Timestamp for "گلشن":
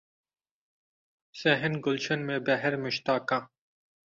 1.85-2.25